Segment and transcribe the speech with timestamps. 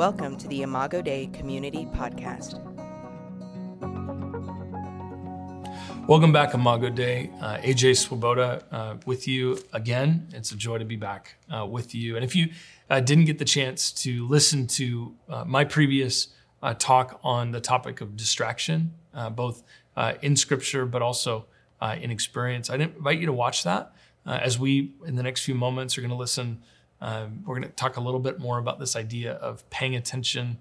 [0.00, 2.58] Welcome to the Imago Dei Community Podcast.
[6.08, 7.30] Welcome back, Imago Dei.
[7.38, 10.26] Uh, AJ Swoboda uh, with you again.
[10.32, 12.16] It's a joy to be back uh, with you.
[12.16, 12.48] And if you
[12.88, 16.28] uh, didn't get the chance to listen to uh, my previous
[16.62, 18.94] uh, talk on the topic of distraction,
[19.32, 19.62] both
[20.22, 21.44] in scripture but also
[21.98, 23.92] in experience, I'd invite you to watch that
[24.24, 26.62] as we, in the next few moments, are going to listen
[27.00, 30.58] um, we're going to talk a little bit more about this idea of paying attention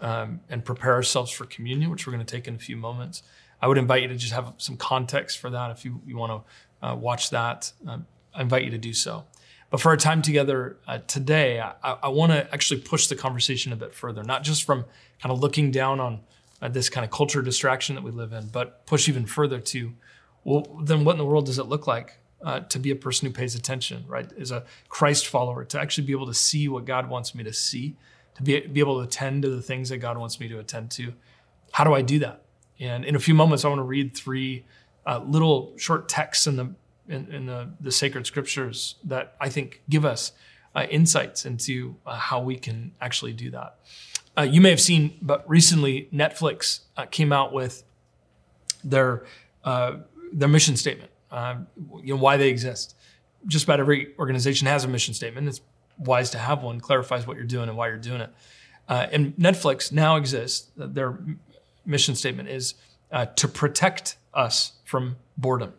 [0.00, 3.22] um, and prepare ourselves for communion, which we're going to take in a few moments.
[3.62, 5.70] I would invite you to just have some context for that.
[5.70, 6.44] If you, you want
[6.80, 9.24] to uh, watch that, um, I invite you to do so.
[9.70, 13.72] But for our time together uh, today, I, I want to actually push the conversation
[13.72, 14.84] a bit further, not just from
[15.22, 16.20] kind of looking down on
[16.60, 19.92] uh, this kind of culture distraction that we live in, but push even further to,
[20.44, 23.26] well, then what in the world does it look like uh, to be a person
[23.26, 24.30] who pays attention, right?
[24.38, 27.52] As a Christ follower, to actually be able to see what God wants me to
[27.52, 27.96] see,
[28.34, 30.90] to be, be able to attend to the things that God wants me to attend
[30.92, 31.12] to.
[31.72, 32.42] How do I do that?
[32.78, 34.64] And in a few moments, I want to read three
[35.06, 36.74] uh, little short texts in the
[37.08, 40.30] in, in the, the, sacred scriptures that I think give us
[40.76, 43.78] uh, insights into uh, how we can actually do that.
[44.38, 47.82] Uh, you may have seen, but recently Netflix uh, came out with
[48.84, 49.24] their
[50.32, 51.66] their mission statement um,
[52.02, 52.96] you know, why they exist.
[53.46, 55.48] Just about every organization has a mission statement.
[55.48, 55.60] It's
[55.98, 58.30] wise to have one, clarifies what you're doing and why you're doing it.
[58.88, 60.70] Uh, and Netflix now exists.
[60.76, 61.18] Their
[61.86, 62.74] mission statement is
[63.12, 65.74] uh, to protect us from boredom.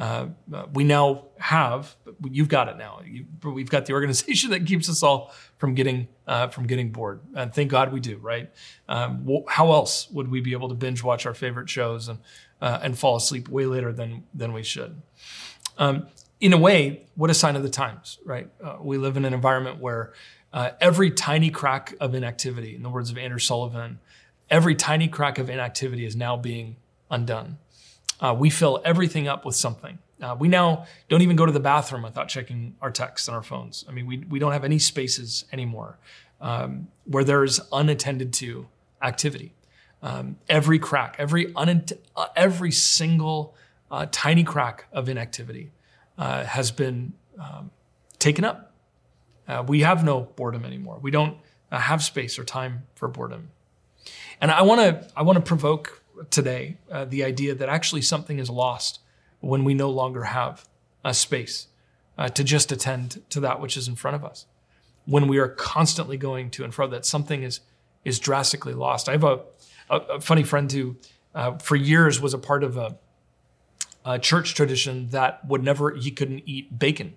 [0.00, 0.28] Uh,
[0.72, 1.94] we now have,
[2.30, 3.02] you've got it now.
[3.04, 7.20] You, we've got the organization that keeps us all from getting uh, from getting bored,
[7.34, 8.16] and thank God we do.
[8.16, 8.50] Right?
[8.88, 12.18] Um, how else would we be able to binge watch our favorite shows and
[12.60, 15.00] uh, and fall asleep way later than than we should.
[15.78, 16.08] Um,
[16.40, 18.48] in a way, what a sign of the times, right?
[18.62, 20.12] Uh, we live in an environment where
[20.52, 23.98] uh, every tiny crack of inactivity, in the words of Andrew Sullivan,
[24.48, 26.76] every tiny crack of inactivity is now being
[27.10, 27.58] undone.
[28.20, 29.98] Uh, we fill everything up with something.
[30.20, 33.42] Uh, we now don't even go to the bathroom without checking our texts and our
[33.42, 33.84] phones.
[33.88, 35.98] I mean, we, we don't have any spaces anymore
[36.40, 38.66] um, where there's unattended to
[39.02, 39.54] activity
[40.02, 43.54] um, every crack, every unint- uh, every single
[43.90, 45.72] uh, tiny crack of inactivity
[46.16, 47.70] uh, has been um,
[48.18, 48.72] taken up.
[49.46, 50.98] Uh, we have no boredom anymore.
[51.00, 51.36] We don't
[51.70, 53.50] uh, have space or time for boredom.
[54.40, 58.38] And I want to I want to provoke today uh, the idea that actually something
[58.38, 59.00] is lost
[59.40, 60.68] when we no longer have
[61.04, 61.68] a space
[62.34, 64.44] to just attend to that which is in front of us.
[65.06, 67.60] When we are constantly going to and fro, that something is
[68.04, 69.08] is drastically lost.
[69.08, 69.40] I have a
[69.90, 70.96] a, a funny friend who,
[71.34, 72.96] uh, for years, was a part of a,
[74.04, 77.14] a, church tradition that would never he couldn't eat bacon,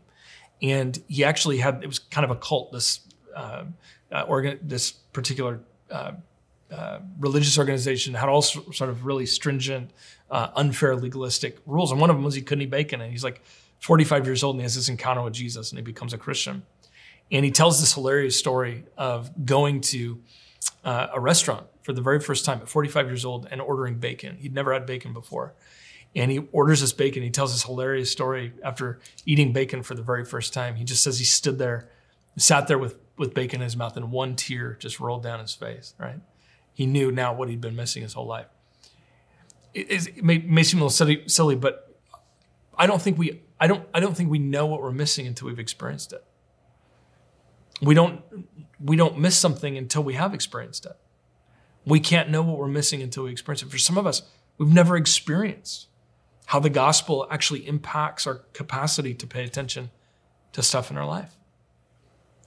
[0.62, 2.72] and he actually had it was kind of a cult.
[2.72, 3.02] This
[3.36, 3.66] uh,
[4.12, 6.14] uh, organ, this particular uh,
[6.74, 9.92] uh, religious organization had all sort of really stringent,
[10.32, 13.24] uh, unfair, legalistic rules, and one of them was he couldn't eat bacon, and he's
[13.24, 13.42] like
[13.84, 16.64] 45 years old and he has this encounter with Jesus and he becomes a Christian.
[17.30, 20.22] And he tells this hilarious story of going to
[20.86, 24.38] uh, a restaurant for the very first time at 45 years old and ordering bacon.
[24.38, 25.54] He'd never had bacon before.
[26.16, 27.24] And he orders this bacon.
[27.24, 30.76] He tells this hilarious story after eating bacon for the very first time.
[30.76, 31.90] He just says he stood there,
[32.38, 35.54] sat there with, with bacon in his mouth, and one tear just rolled down his
[35.54, 36.22] face, right?
[36.74, 38.48] He knew now what he'd been missing his whole life.
[39.74, 41.96] It, it may, may seem a little silly, silly, but
[42.78, 45.48] I don't think we I don't I don't think we know what we're missing until
[45.48, 46.24] we've experienced it.
[47.82, 48.22] We don't
[48.80, 50.98] we don't miss something until we have experienced it.
[51.86, 53.70] We can't know what we're missing until we experience it.
[53.70, 54.24] For some of us,
[54.58, 55.88] we've never experienced
[56.48, 59.92] how the gospel actually impacts our capacity to pay attention
[60.54, 61.36] to stuff in our life.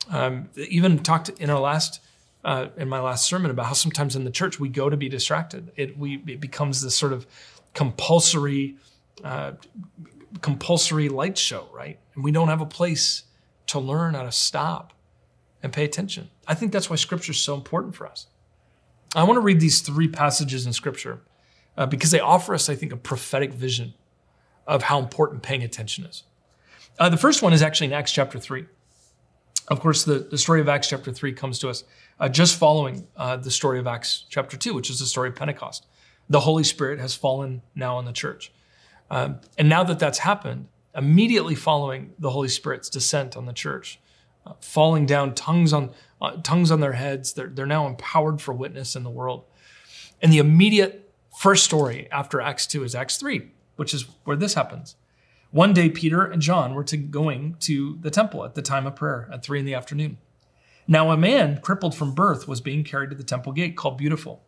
[0.09, 2.01] Um, even talked in our last,
[2.47, 5.09] uh, in my last sermon about how sometimes in the church we go to be
[5.09, 5.73] distracted.
[5.75, 7.27] It we it becomes this sort of
[7.75, 8.77] compulsory,
[9.25, 9.53] uh,
[10.41, 11.99] compulsory light show, right?
[12.15, 13.25] And we don't have a place
[13.67, 14.93] to learn how to stop
[15.61, 16.31] and pay attention.
[16.47, 18.29] I think that's why Scripture is so important for us.
[19.17, 21.23] I want to read these three passages in Scripture
[21.77, 23.95] uh, because they offer us, I think, a prophetic vision
[24.69, 26.23] of how important paying attention is.
[26.97, 28.67] Uh, the first one is actually in Acts chapter 3.
[29.69, 31.83] Of course, the, the story of Acts chapter 3 comes to us
[32.19, 35.37] uh, just following uh, the story of Acts chapter 2, which is the story of
[35.37, 35.87] Pentecost.
[36.29, 38.53] The Holy Spirit has fallen now on the church.
[39.11, 44.01] Um, and now that that's happened, immediately following the Holy Spirit's descent on the church,
[44.47, 45.91] uh, falling down, tongues on
[46.21, 47.35] uh, tongues on their heads.
[47.35, 49.45] They're, they're now empowered for witness in the world.
[50.23, 54.55] And the immediate first story after Acts 2 is Acts 3, which is where this
[54.55, 54.97] happens.
[55.51, 58.97] One day, Peter and John were to going to the temple at the time of
[58.97, 60.19] prayer at 3 in the afternoon.
[60.89, 64.45] Now, a man crippled from birth was being carried to the temple gate called Beautiful,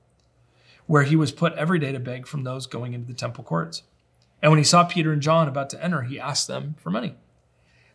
[0.87, 3.83] where he was put every day to beg from those going into the temple courts.
[4.41, 7.17] And when he saw Peter and John about to enter, he asked them for money.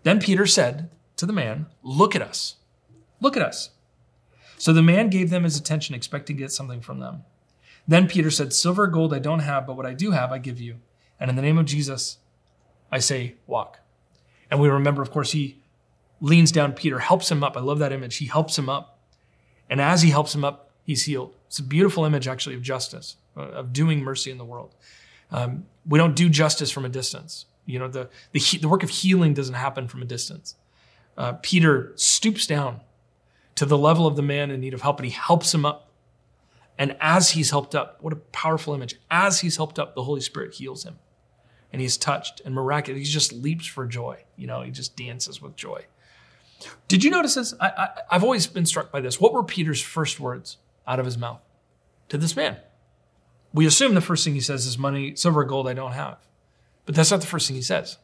[0.04, 2.56] Then Peter said to the man, Look at us.
[3.22, 3.70] Look at us.
[4.58, 7.24] So the man gave them his attention, expecting to get something from them.
[7.88, 10.38] Then Peter said, Silver or gold I don't have, but what I do have I
[10.38, 10.80] give you.
[11.20, 12.18] And in the name of Jesus,
[12.92, 13.80] I say, Walk.
[14.52, 15.63] And we remember, of course, he
[16.24, 17.58] leans down Peter, helps him up.
[17.58, 18.16] I love that image.
[18.16, 18.98] He helps him up.
[19.70, 21.36] And as he helps him up, he's healed.
[21.48, 24.74] It's a beautiful image, actually, of justice, uh, of doing mercy in the world.
[25.32, 27.46] Um, we don't do justice from a distance.
[27.66, 30.56] You know, the, the, the work of healing doesn't happen from a distance.
[31.18, 32.80] Uh, Peter stoops down
[33.56, 35.90] to the level of the man in need of help and he helps him up.
[36.78, 38.96] And as he's helped up, what a powerful image.
[39.12, 41.00] As he's helped up, the Holy Spirit heals him
[41.72, 43.00] and he's touched and miraculous.
[43.06, 44.24] He just leaps for joy.
[44.38, 45.86] You know, he just dances with joy.
[46.88, 47.54] Did you notice this?
[47.60, 49.20] I, I, I've always been struck by this.
[49.20, 50.58] What were Peter's first words
[50.88, 51.42] out of his mouth
[52.10, 52.58] to this man?
[53.54, 56.18] We assume the first thing he says is money, silver, or gold I don't have.
[56.86, 57.98] But that's not the first thing he says.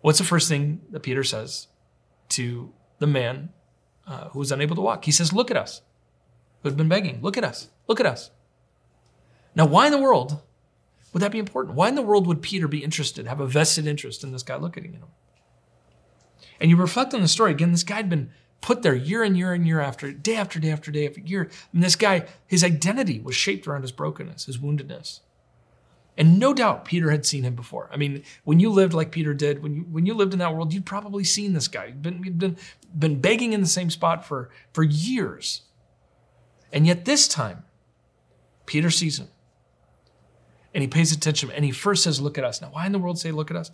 [0.00, 1.68] What's the first thing that Peter says
[2.30, 3.50] to the man
[4.06, 5.04] uh, who was unable to walk?
[5.04, 5.82] He says, Look at us,
[6.62, 7.20] who had been begging.
[7.22, 7.68] Look at us.
[7.86, 8.30] Look at us.
[9.54, 10.40] Now, why in the world
[11.12, 11.74] would that be important?
[11.74, 14.56] Why in the world would Peter be interested, have a vested interest in this guy
[14.56, 15.08] looking at him?
[16.60, 19.36] And you reflect on the story again, this guy had been put there year and
[19.36, 21.50] year and year after, day after day after day after year.
[21.72, 25.20] And this guy, his identity was shaped around his brokenness, his woundedness.
[26.16, 27.88] And no doubt Peter had seen him before.
[27.90, 30.54] I mean, when you lived like Peter did, when you when you lived in that
[30.54, 31.86] world, you'd probably seen this guy.
[31.86, 32.58] You'd been, you'd been,
[32.98, 35.62] been begging in the same spot for, for years.
[36.72, 37.64] And yet this time,
[38.66, 39.28] Peter sees him.
[40.74, 42.60] And he pays attention and he first says, Look at us.
[42.60, 43.70] Now, why in the world say look at us?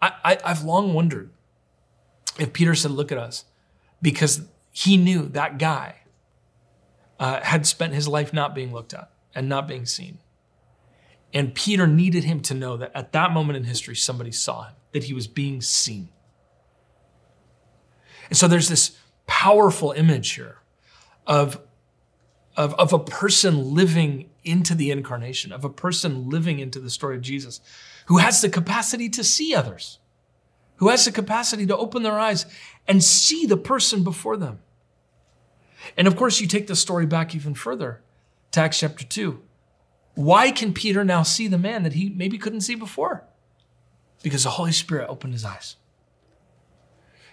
[0.00, 1.30] I, I, I've long wondered
[2.38, 3.44] if Peter said, Look at us,
[4.00, 5.96] because he knew that guy
[7.18, 10.18] uh, had spent his life not being looked at and not being seen.
[11.32, 14.74] And Peter needed him to know that at that moment in history, somebody saw him,
[14.92, 16.08] that he was being seen.
[18.28, 18.96] And so there's this
[19.26, 20.58] powerful image here
[21.26, 21.60] of,
[22.56, 27.16] of, of a person living into the incarnation, of a person living into the story
[27.16, 27.60] of Jesus
[28.06, 29.98] who has the capacity to see others
[30.76, 32.46] who has the capacity to open their eyes
[32.88, 34.60] and see the person before them.
[35.96, 38.02] And of course, you take the story back even further
[38.52, 39.40] to Acts chapter 2.
[40.14, 43.24] Why can Peter now see the man that he maybe couldn't see before?
[44.22, 45.76] Because the Holy Spirit opened his eyes.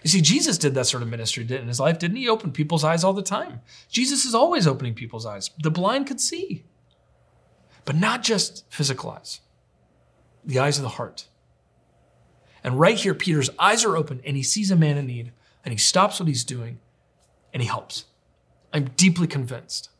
[0.02, 2.28] You see, Jesus did that sort of ministry in his life, didn't he?
[2.28, 3.60] Opened people's eyes all the time.
[3.90, 5.50] Jesus is always opening people's eyes.
[5.62, 6.64] The blind could see,
[7.84, 9.40] but not just physical eyes,
[10.42, 11.28] the eyes of the heart.
[12.62, 15.32] And right here, Peter's eyes are open and he sees a man in need
[15.64, 16.78] and he stops what he's doing
[17.52, 18.04] and he helps.
[18.72, 19.90] I'm deeply convinced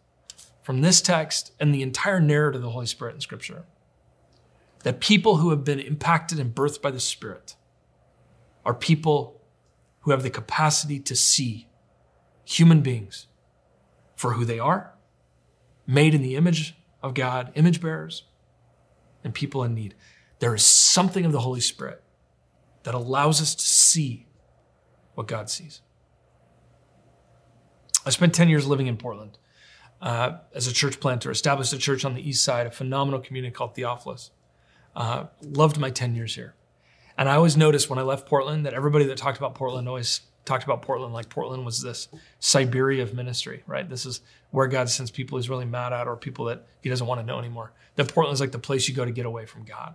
[0.63, 3.65] from this text and the entire narrative of the Holy Spirit in Scripture
[4.83, 7.57] that people who have been impacted and birthed by the Spirit
[8.65, 9.41] are people
[10.01, 11.69] who have the capacity to see
[12.45, 13.27] human beings
[14.17, 14.95] for who they are,
[15.87, 18.25] made in the image of God, image bearers,
[19.25, 19.95] and people in need.
[20.39, 22.03] There is something of the Holy Spirit
[22.83, 24.27] that allows us to see
[25.15, 25.83] what God sees.
[28.07, 29.39] I spent 10 years living in Portland
[30.01, 33.53] uh, as a church planter, established a church on the east side, a phenomenal community
[33.53, 34.31] called Theophilus.
[34.97, 36.55] Uh, loved my 10 years here.
[37.17, 40.23] And I always noticed when I left Portland that everybody that talked about Portland always
[40.45, 42.09] talked about Portland like Portland was this
[42.39, 43.89] Siberia of ministry, right?
[43.89, 47.07] This is where God sends people he's really mad at or people that he doesn't
[47.07, 47.73] want to know anymore.
[47.97, 49.95] That Portland's like the place you go to get away from God.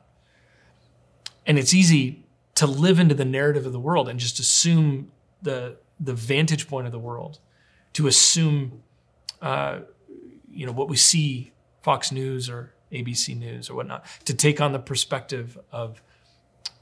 [1.48, 2.25] And it's easy
[2.56, 6.86] to live into the narrative of the world and just assume the the vantage point
[6.86, 7.40] of the world,
[7.94, 8.84] to assume,
[9.42, 9.80] uh,
[10.50, 14.74] you know, what we see Fox News or ABC News or whatnot, to take on
[14.74, 16.02] the perspective of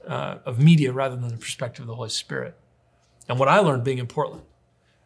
[0.08, 2.58] uh, of media rather than the perspective of the Holy Spirit.
[3.30, 4.44] And what I learned being in Portland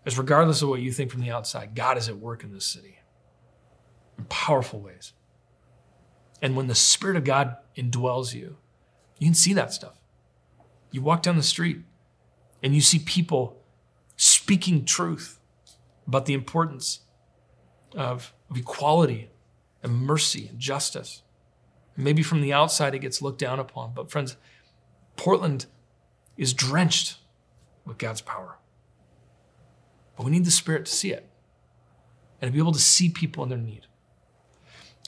[0.06, 2.66] is, regardless of what you think from the outside, God is at work in this
[2.66, 2.98] city
[4.18, 5.14] in powerful ways.
[6.42, 8.58] And when the Spirit of God indwells you,
[9.20, 9.97] you can see that stuff.
[10.92, 11.82] You walk down the street
[12.64, 13.62] and you see people
[14.16, 15.40] speaking truth
[16.08, 17.02] about the importance
[17.94, 19.30] of, of equality
[19.84, 21.22] and mercy and justice.
[21.96, 24.38] Maybe from the outside it gets looked down upon, but friends,
[25.16, 25.66] Portland
[26.38, 27.18] is drenched
[27.86, 28.58] with God's power.
[30.16, 31.28] But we need the Spirit to see it
[32.42, 33.88] and to be able to see people in their need.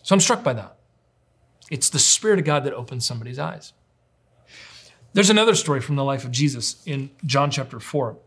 [0.01, 0.77] So I'm struck by that.
[1.69, 3.73] It's the Spirit of God that opens somebody's eyes.
[5.13, 8.17] There's another story from the life of Jesus in John chapter 4.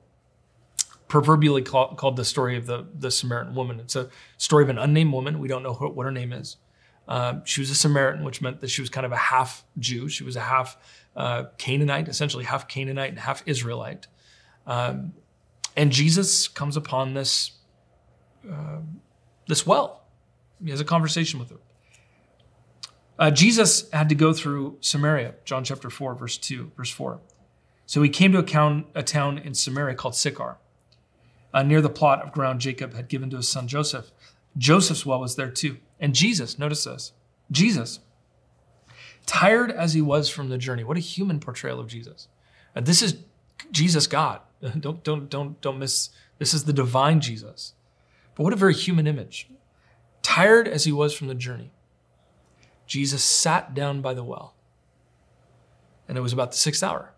[1.06, 3.78] proverbially call, called the story of the, the Samaritan woman.
[3.78, 4.08] It's a
[4.38, 5.38] story of an unnamed woman.
[5.38, 6.56] We don't know what, her name is.
[7.06, 10.08] Uh, she was a Samaritan, which meant that she was kind of a half Jew.
[10.08, 10.76] She was a half
[11.14, 14.06] uh, Canaanite, essentially half Canaanite and half Israelite.
[14.66, 15.12] Um,
[15.76, 17.52] and Jesus comes upon this,
[18.50, 18.78] uh,
[19.46, 20.04] this well.
[20.64, 21.58] He has a conversation with her.
[23.22, 27.20] Uh, Jesus had to go through Samaria, John chapter 4, verse 2, verse 4.
[27.86, 30.56] So he came to a town, a town in Samaria called Sychar,
[31.54, 34.10] uh, near the plot of ground Jacob had given to his son Joseph.
[34.58, 35.76] Joseph's well was there too.
[36.00, 37.12] And Jesus, notice this
[37.48, 38.00] Jesus,
[39.24, 42.26] tired as he was from the journey, what a human portrayal of Jesus.
[42.74, 43.18] Uh, this is
[43.70, 44.40] Jesus God.
[44.80, 47.74] Don't, don't, don't, don't miss, this is the divine Jesus.
[48.34, 49.48] But what a very human image.
[50.22, 51.70] Tired as he was from the journey,
[52.92, 54.54] Jesus sat down by the well.
[56.06, 57.14] And it was about the sixth hour.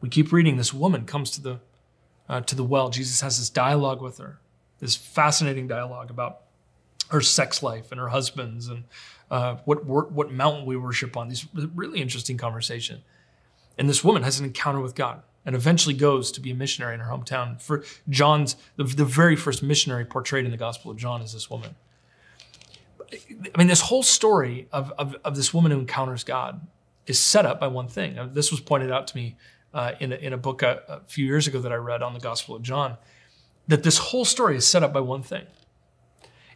[0.00, 0.56] We keep reading.
[0.56, 1.60] This woman comes to the,
[2.26, 2.88] uh, to the well.
[2.88, 4.40] Jesus has this dialogue with her,
[4.78, 6.44] this fascinating dialogue about
[7.10, 8.84] her sex life and her husbands and
[9.30, 11.28] uh, what, what mountain we worship on.
[11.28, 13.02] These really interesting conversation.
[13.76, 16.94] And this woman has an encounter with God and eventually goes to be a missionary
[16.94, 17.60] in her hometown.
[17.60, 21.50] For John's, the, the very first missionary portrayed in the Gospel of John is this
[21.50, 21.74] woman.
[23.12, 26.66] I mean, this whole story of, of, of, this woman who encounters God
[27.06, 28.18] is set up by one thing.
[28.32, 29.36] This was pointed out to me
[29.74, 32.14] uh, in, a, in a book a, a, few years ago that I read on
[32.14, 32.96] the Gospel of John,
[33.68, 35.46] that this whole story is set up by one thing.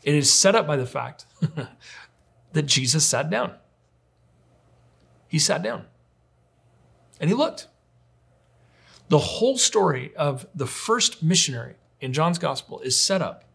[0.02, 1.26] It is set up by the fact
[2.52, 3.54] that Jesus sat down.
[5.28, 5.86] He sat down
[7.20, 7.68] and he looked.
[9.08, 13.45] The whole story of the first missionary in John's Gospel is set up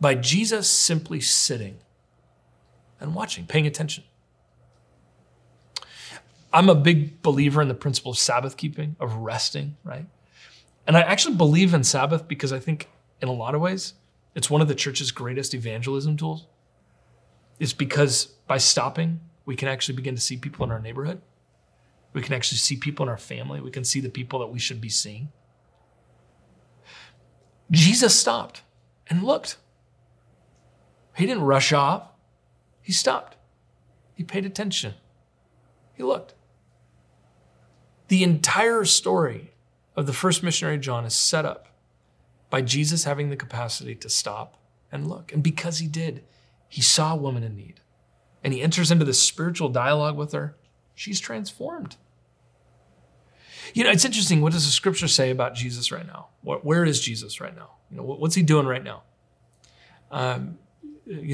[0.00, 1.78] by Jesus simply sitting
[2.98, 4.04] and watching, paying attention.
[6.52, 10.06] I'm a big believer in the principle of Sabbath keeping, of resting, right?
[10.86, 12.88] And I actually believe in Sabbath because I think,
[13.22, 13.94] in a lot of ways,
[14.34, 16.46] it's one of the church's greatest evangelism tools.
[17.58, 21.20] It's because by stopping, we can actually begin to see people in our neighborhood.
[22.12, 23.60] We can actually see people in our family.
[23.60, 25.30] We can see the people that we should be seeing.
[27.70, 28.62] Jesus stopped
[29.08, 29.58] and looked.
[31.20, 32.08] He didn't rush off.
[32.80, 33.36] He stopped.
[34.14, 34.94] He paid attention.
[35.92, 36.34] He looked.
[38.08, 39.52] The entire story
[39.94, 41.68] of the first missionary John is set up
[42.48, 44.56] by Jesus having the capacity to stop
[44.90, 45.30] and look.
[45.30, 46.24] And because he did,
[46.68, 47.80] he saw a woman in need.
[48.42, 50.56] And he enters into this spiritual dialogue with her.
[50.94, 51.96] She's transformed.
[53.74, 54.40] You know, it's interesting.
[54.40, 56.28] What does the scripture say about Jesus right now?
[56.42, 57.72] Where is Jesus right now?
[57.90, 59.02] You know, what's he doing right now?
[60.10, 60.58] Um,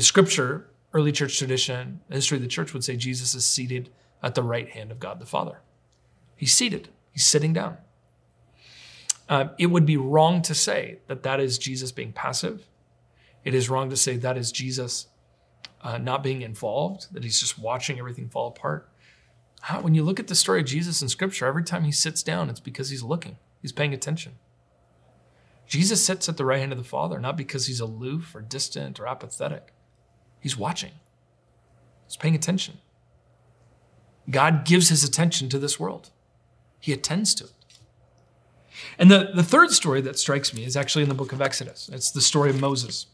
[0.00, 3.90] scripture, early church tradition, history of the church would say Jesus is seated
[4.23, 5.61] at the right hand of God the Father.
[6.37, 7.78] He's seated, he's sitting down.
[9.28, 12.66] Uh, it would be wrong to say that that is Jesus being passive.
[13.44, 15.08] It is wrong to say that is Jesus
[15.82, 18.88] uh, not being involved, that he's just watching everything fall apart.
[19.62, 22.23] How, when you look at the story of Jesus in Scripture, every time he sits
[22.23, 24.32] down, it's because he's looking, he's paying attention.
[25.66, 29.00] Jesus sits at the right hand of the Father, not because he's aloof or distant
[29.00, 29.73] or apathetic.
[30.40, 30.92] He's watching,
[32.06, 32.78] he's paying attention.
[34.28, 36.11] God gives his attention to this world,
[36.80, 37.50] he attends to it.
[38.99, 41.88] And the, the third story that strikes me is actually in the book of Exodus.
[41.92, 43.06] It's the story of Moses.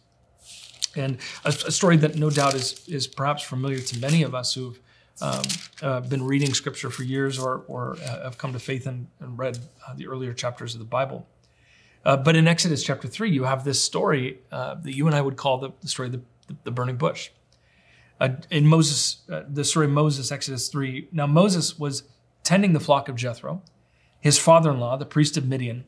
[0.97, 4.55] And a, a story that no doubt is, is perhaps familiar to many of us
[4.55, 4.79] who've
[5.21, 5.43] um,
[5.81, 9.39] uh, been reading scripture for years or, or uh, have come to faith and, and
[9.39, 11.27] read uh, the earlier chapters of the Bible.
[12.05, 15.21] Uh, but in Exodus chapter 3, you have this story uh, that you and I
[15.21, 17.31] would call the, the story of the, the, the burning bush.
[18.21, 22.05] Uh, in Moses, the story of Moses, Exodus 3, now Moses was
[22.43, 23.63] tending the flock of Jethro,
[24.21, 25.85] his father in law, the priest of Midian,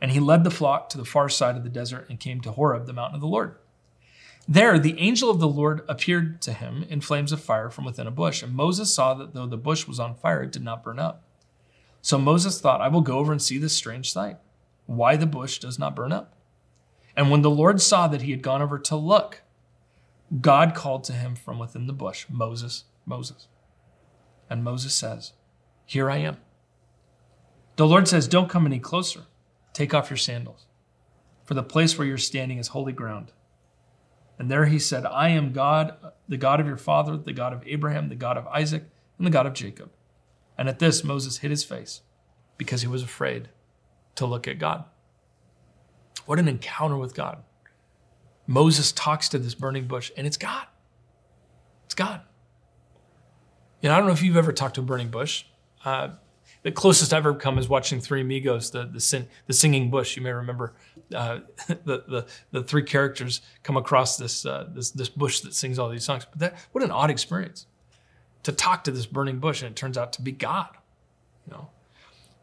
[0.00, 2.52] and he led the flock to the far side of the desert and came to
[2.52, 3.56] Horeb, the mountain of the Lord.
[4.48, 8.06] There, the angel of the Lord appeared to him in flames of fire from within
[8.06, 8.42] a bush.
[8.42, 11.24] And Moses saw that though the bush was on fire, it did not burn up.
[12.00, 14.36] So Moses thought, I will go over and see this strange sight
[14.86, 16.34] why the bush does not burn up.
[17.16, 19.42] And when the Lord saw that he had gone over to look,
[20.40, 23.48] God called to him from within the bush, Moses, Moses.
[24.50, 25.32] And Moses says,
[25.84, 26.38] Here I am.
[27.76, 29.22] The Lord says, Don't come any closer.
[29.72, 30.66] Take off your sandals,
[31.44, 33.32] for the place where you're standing is holy ground.
[34.38, 35.96] And there he said, I am God,
[36.28, 38.84] the God of your father, the God of Abraham, the God of Isaac,
[39.18, 39.90] and the God of Jacob.
[40.58, 42.02] And at this, Moses hid his face
[42.58, 43.48] because he was afraid
[44.16, 44.84] to look at God.
[46.26, 47.42] What an encounter with God.
[48.46, 50.66] Moses talks to this burning bush, and it's God.
[51.84, 52.20] It's God.
[53.80, 55.44] You know, I don't know if you've ever talked to a burning bush.
[55.84, 56.10] Uh,
[56.62, 60.16] the closest I've ever come is watching Three Amigos, the the, sing, the singing bush.
[60.16, 60.74] You may remember
[61.14, 65.78] uh, the, the the three characters come across this uh, this this bush that sings
[65.78, 66.26] all these songs.
[66.28, 67.66] But that what an odd experience
[68.42, 70.70] to talk to this burning bush, and it turns out to be God.
[71.46, 71.70] You know,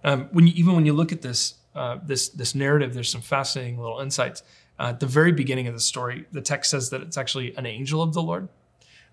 [0.04, 3.22] um, when you, even when you look at this uh, this this narrative, there's some
[3.22, 4.44] fascinating little insights.
[4.80, 7.66] Uh, at the very beginning of the story, the text says that it's actually an
[7.66, 8.50] angel of the Lord,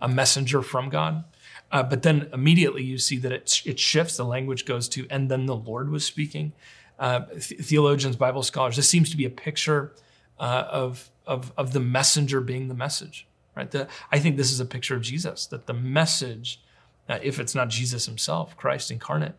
[0.01, 1.25] a messenger from God.
[1.73, 4.17] Uh, but then immediately you see that it, it shifts.
[4.17, 6.53] The language goes to, and then the Lord was speaking.
[6.99, 9.95] Uh, th- theologians, Bible scholars, this seems to be a picture
[10.39, 13.27] uh, of, of, of the messenger being the message,
[13.57, 13.71] right?
[13.71, 16.61] The, I think this is a picture of Jesus, that the message,
[17.09, 19.35] uh, if it's not Jesus himself, Christ incarnate,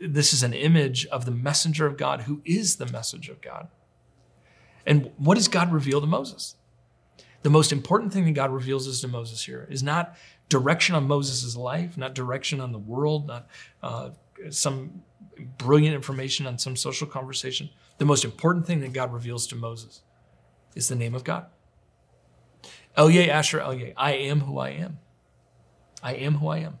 [0.00, 3.68] this is an image of the messenger of God who is the message of God.
[4.86, 6.56] And what does God reveal to Moses?
[7.42, 10.16] The most important thing that God reveals is to Moses here is not
[10.48, 13.46] direction on Moses' life, not direction on the world, not
[13.82, 14.10] uh,
[14.50, 15.02] some
[15.58, 17.70] brilliant information on some social conversation.
[17.98, 20.02] The most important thing that God reveals to Moses
[20.74, 21.46] is the name of God.
[22.96, 24.98] Ehyeh Asher Ehyeh, I am who I am.
[26.02, 26.78] I am who I am.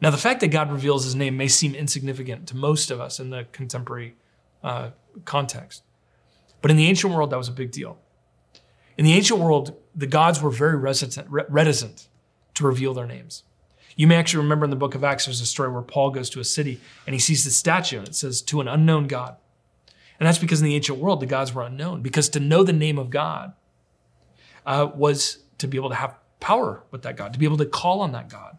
[0.00, 3.18] Now, the fact that God reveals his name may seem insignificant to most of us
[3.18, 4.14] in the contemporary
[4.62, 4.90] uh,
[5.24, 5.82] context.
[6.62, 7.98] But in the ancient world, that was a big deal.
[8.96, 12.08] In the ancient world, the gods were very reticent
[12.54, 13.44] to reveal their names.
[13.96, 16.30] You may actually remember in the book of Acts, there's a story where Paul goes
[16.30, 19.36] to a city and he sees the statue and it says, to an unknown God.
[20.20, 22.02] And that's because in the ancient world, the gods were unknown.
[22.02, 23.54] Because to know the name of God
[24.66, 27.66] uh, was to be able to have power with that God, to be able to
[27.66, 28.58] call on that God.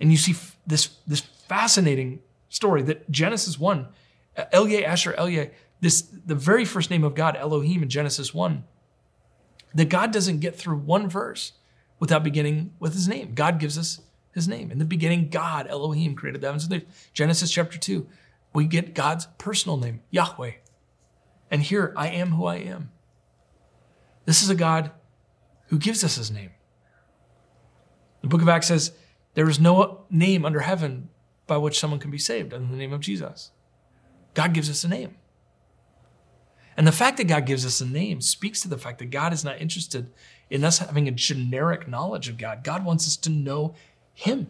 [0.00, 0.34] And you see
[0.66, 3.88] this, this fascinating story that Genesis 1,
[4.36, 8.64] Ehyeh Asher Ehyeh, this the very first name of God, Elohim in Genesis 1,
[9.74, 11.52] that God doesn't get through one verse
[11.98, 13.34] without beginning with his name.
[13.34, 14.00] God gives us
[14.32, 14.70] his name.
[14.70, 17.10] In the beginning, God, Elohim, created the heavens and the earth.
[17.12, 18.06] Genesis chapter 2,
[18.52, 20.52] we get God's personal name, Yahweh.
[21.50, 22.90] And here, I am who I am.
[24.24, 24.92] This is a God
[25.68, 26.50] who gives us his name.
[28.22, 28.92] The book of Acts says,
[29.34, 31.08] There is no name under heaven
[31.46, 33.50] by which someone can be saved than the name of Jesus.
[34.34, 35.16] God gives us a name.
[36.76, 39.32] And the fact that God gives us a name speaks to the fact that God
[39.32, 40.10] is not interested
[40.48, 42.64] in us having a generic knowledge of God.
[42.64, 43.74] God wants us to know
[44.14, 44.48] Him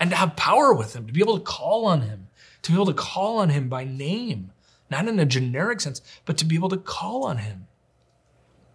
[0.00, 2.28] and to have power with Him, to be able to call on Him,
[2.62, 4.52] to be able to call on Him by name,
[4.90, 7.66] not in a generic sense, but to be able to call on Him.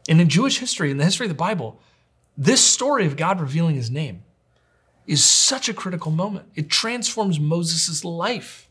[0.08, 1.82] And in Jewish history, in the history of the Bible,
[2.38, 4.24] this story of God revealing His name
[5.06, 6.48] is such a critical moment.
[6.56, 8.70] It transforms Moses' life.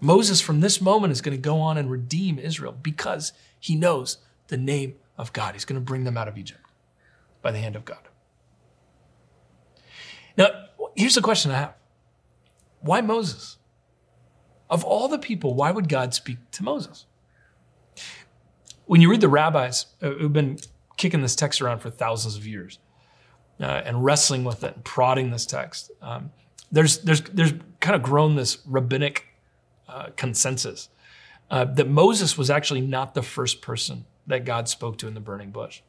[0.00, 4.18] Moses, from this moment, is going to go on and redeem Israel because he knows
[4.48, 5.54] the name of God.
[5.54, 6.60] He's going to bring them out of Egypt
[7.42, 8.08] by the hand of God.
[10.36, 10.48] Now,
[10.94, 11.74] here's the question I have
[12.80, 13.58] Why Moses?
[14.68, 17.06] Of all the people, why would God speak to Moses?
[18.86, 20.58] When you read the rabbis uh, who've been
[20.96, 22.78] kicking this text around for thousands of years
[23.60, 26.30] uh, and wrestling with it and prodding this text, um,
[26.72, 29.26] there's, there's, there's kind of grown this rabbinic
[29.88, 30.88] uh, consensus
[31.50, 35.20] uh, that Moses was actually not the first person that God spoke to in the
[35.20, 35.82] burning bush.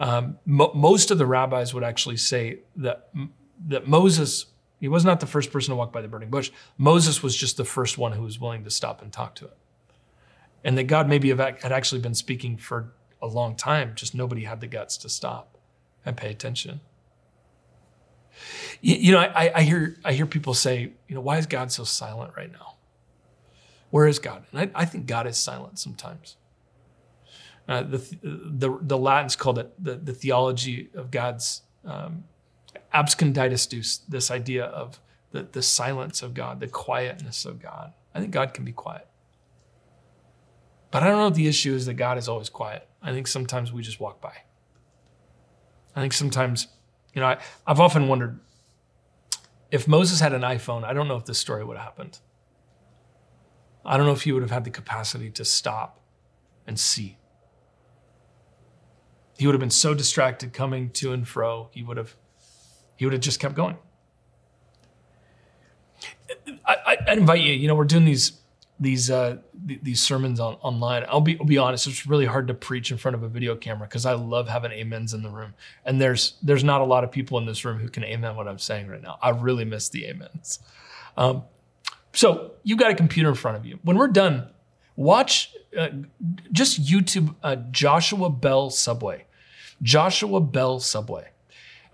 [0.00, 3.08] Um, mo- most of the rabbis would actually say that
[3.68, 4.46] that Moses
[4.80, 6.50] he was not the first person to walk by the burning bush.
[6.76, 9.56] Moses was just the first one who was willing to stop and talk to it,
[10.64, 13.92] and that God maybe had actually been speaking for a long time.
[13.94, 15.51] Just nobody had the guts to stop
[16.04, 16.80] and pay attention.
[18.80, 21.70] You, you know, I, I hear I hear people say, you know, why is God
[21.70, 22.76] so silent right now?
[23.90, 24.44] Where is God?
[24.52, 26.36] And I, I think God is silent sometimes.
[27.68, 32.24] Uh, the, the, the Latins called it the, the theology of God's um,
[32.92, 34.98] absconditus deus, this idea of
[35.30, 37.92] the, the silence of God, the quietness of God.
[38.14, 39.06] I think God can be quiet.
[40.90, 42.86] But I don't know if the issue is that God is always quiet.
[43.00, 44.34] I think sometimes we just walk by.
[45.94, 46.68] I think sometimes,
[47.14, 48.40] you know, I, I've often wondered
[49.70, 52.18] if Moses had an iPhone, I don't know if this story would have happened.
[53.84, 56.00] I don't know if he would have had the capacity to stop
[56.66, 57.16] and see.
[59.38, 62.16] He would have been so distracted coming to and fro, he would have
[62.96, 63.76] he would have just kept going.
[66.64, 68.41] I, I invite you, you know, we're doing these
[68.82, 71.04] these uh, these sermons on, online.
[71.08, 73.54] I'll be I'll be honest, it's really hard to preach in front of a video
[73.56, 75.54] camera because I love having amens in the room.
[75.84, 78.48] And there's there's not a lot of people in this room who can amen what
[78.48, 79.18] I'm saying right now.
[79.22, 80.58] I really miss the amens.
[81.16, 81.44] Um,
[82.12, 83.78] so you've got a computer in front of you.
[83.82, 84.48] When we're done,
[84.96, 85.88] watch uh,
[86.50, 89.26] just YouTube uh, Joshua Bell Subway.
[89.82, 91.28] Joshua Bell Subway.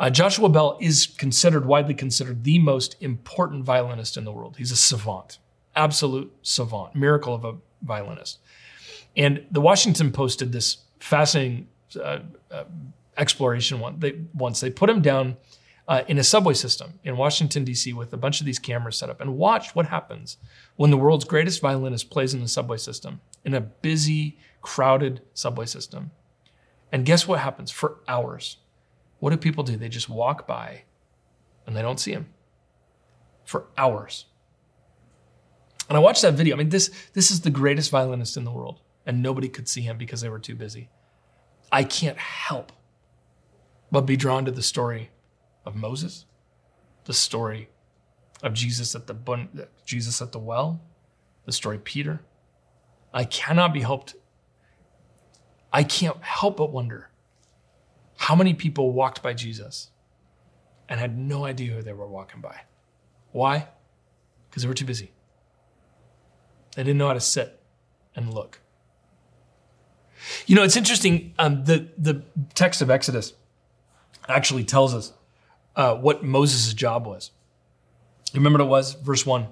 [0.00, 4.56] Uh, Joshua Bell is considered, widely considered, the most important violinist in the world.
[4.56, 5.38] He's a savant,
[5.78, 8.40] absolute savant, miracle of a violinist.
[9.16, 12.18] And the Washington Post did this fascinating uh,
[12.50, 12.64] uh,
[13.16, 14.60] exploration one, they, once.
[14.60, 15.36] They put him down
[15.86, 19.08] uh, in a subway system in Washington, D.C., with a bunch of these cameras set
[19.08, 20.36] up and watched what happens
[20.76, 25.64] when the world's greatest violinist plays in the subway system, in a busy, crowded subway
[25.64, 26.10] system.
[26.92, 28.58] And guess what happens for hours?
[29.20, 29.76] What do people do?
[29.76, 30.82] They just walk by
[31.66, 32.26] and they don't see him
[33.44, 34.26] for hours.
[35.88, 36.54] And I watched that video.
[36.54, 39.80] I mean, this, this is the greatest violinist in the world, and nobody could see
[39.80, 40.90] him because they were too busy.
[41.72, 42.72] I can't help
[43.90, 45.10] but be drawn to the story
[45.64, 46.26] of Moses,
[47.04, 47.70] the story
[48.42, 50.80] of Jesus at the Jesus at the well,
[51.46, 52.20] the story of Peter.
[53.12, 54.14] I cannot be helped.
[55.72, 57.10] I can't help but wonder
[58.16, 59.90] how many people walked by Jesus
[60.88, 62.60] and had no idea who they were walking by.
[63.32, 63.68] Why?
[64.48, 65.12] Because they were too busy.
[66.74, 67.60] They didn't know how to sit
[68.14, 68.60] and look.
[70.46, 71.34] You know, it's interesting.
[71.38, 72.22] Um, the the
[72.54, 73.34] text of Exodus
[74.28, 75.12] actually tells us
[75.76, 77.30] uh, what Moses' job was.
[78.32, 78.94] You remember what it was?
[78.94, 79.48] Verse one.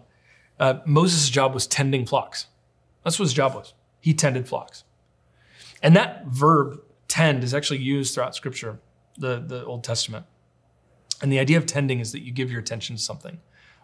[0.59, 2.46] Uh, Moses' job was tending flocks.
[3.05, 3.74] That's what his job was.
[4.00, 4.85] He tended flocks.
[5.83, 8.79] And that verb tend is actually used throughout Scripture,
[9.18, 10.26] the, the Old Testament.
[11.22, 13.38] And the idea of tending is that you give your attention to something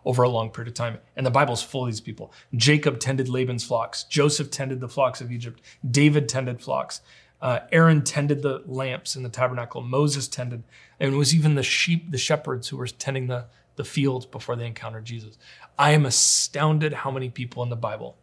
[0.04, 0.98] over a long period of time.
[1.16, 2.32] And the Bible's full of these people.
[2.54, 4.04] Jacob tended Laban's flocks.
[4.04, 5.60] Joseph tended the flocks of Egypt.
[5.88, 7.00] David tended flocks.
[7.40, 9.80] Uh, Aaron tended the lamps in the tabernacle.
[9.80, 10.62] Moses tended,
[11.00, 14.54] and it was even the sheep, the shepherds who were tending the, the fields before
[14.54, 15.38] they encountered Jesus.
[15.78, 18.16] I am astounded how many people in the Bible,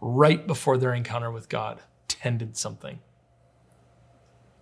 [0.00, 2.98] right before their encounter with God, tended something.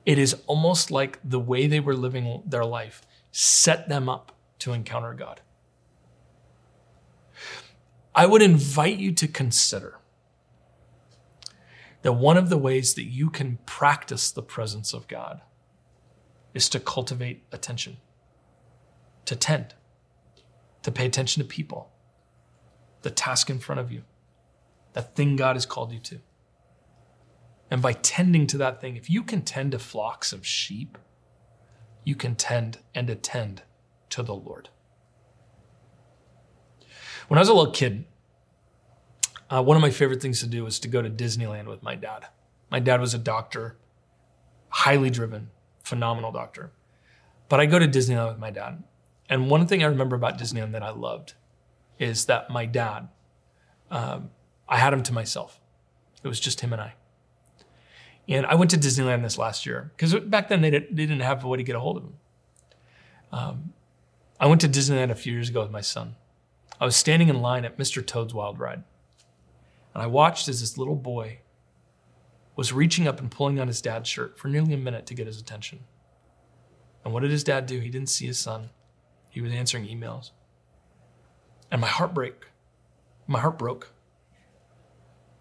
[0.06, 4.72] It is almost like the way they were living their life set them up to
[4.72, 5.40] encounter God.
[8.14, 9.98] I would invite you to consider
[12.02, 15.40] that one of the ways that you can practice the presence of God
[16.52, 17.96] is to cultivate attention,
[19.24, 19.74] to tend,
[20.82, 21.90] to pay attention to people,
[23.02, 24.02] the task in front of you,
[24.92, 26.20] that thing God has called you to.
[27.70, 30.98] And by tending to that thing, if you can tend to flocks of sheep,
[32.04, 33.62] you can tend and attend
[34.10, 34.68] to the Lord.
[37.32, 38.04] When I was a little kid,
[39.48, 41.94] uh, one of my favorite things to do was to go to Disneyland with my
[41.94, 42.26] dad.
[42.70, 43.78] My dad was a doctor,
[44.68, 45.48] highly driven,
[45.82, 46.72] phenomenal doctor.
[47.48, 48.84] But I go to Disneyland with my dad.
[49.30, 51.32] And one thing I remember about Disneyland that I loved
[51.98, 53.08] is that my dad,
[53.90, 54.28] um,
[54.68, 55.58] I had him to myself.
[56.22, 56.92] It was just him and I.
[58.28, 61.20] And I went to Disneyland this last year because back then they, did, they didn't
[61.20, 62.14] have a way to get a hold of him.
[63.32, 63.72] Um,
[64.38, 66.16] I went to Disneyland a few years ago with my son.
[66.82, 68.04] I was standing in line at Mr.
[68.04, 68.82] Toad's Wild Ride.
[69.94, 71.38] And I watched as this little boy
[72.56, 75.28] was reaching up and pulling on his dad's shirt for nearly a minute to get
[75.28, 75.84] his attention.
[77.04, 77.78] And what did his dad do?
[77.78, 78.70] He didn't see his son.
[79.28, 80.32] He was answering emails.
[81.70, 82.48] And my heart broke.
[83.28, 83.92] My heart broke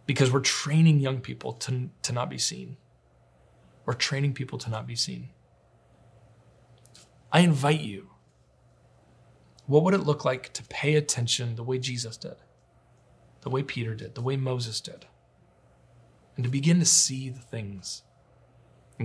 [0.06, 2.78] because we're training young people to, to not be seen.
[3.88, 5.30] We're training people to not be seen.
[7.32, 8.11] I invite you.
[9.68, 12.36] What would it look like to pay attention the way Jesus did,
[13.42, 15.06] the way Peter did, the way Moses did,
[16.36, 18.04] and to begin to see the things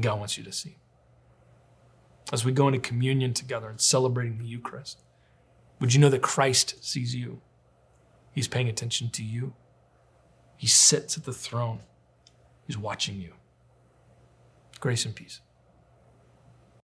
[0.00, 0.76] God wants you to see?
[2.32, 5.00] As we go into communion together and celebrating the Eucharist,
[5.78, 7.42] would you know that Christ sees you?
[8.32, 9.54] He's paying attention to you.
[10.56, 11.80] He sits at the throne.
[12.66, 13.34] He's watching you.
[14.80, 15.40] Grace and peace.